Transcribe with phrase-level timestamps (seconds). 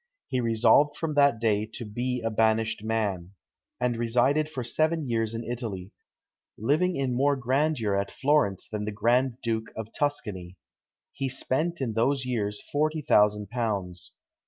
[0.29, 3.33] He resolved from that day to "be a banished man,"
[3.79, 5.91] and resided for seven years in Italy,
[6.57, 10.57] living in more grandeur at Florence than the Grand Duke of Tuscany.
[11.13, 14.13] He spent in those years forty thousand pounds.